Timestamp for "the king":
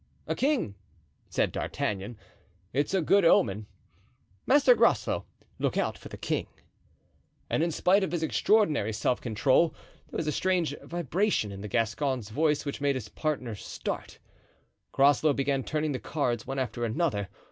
6.09-6.47